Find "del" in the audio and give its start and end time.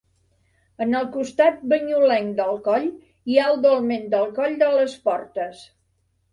2.41-2.59, 4.17-4.35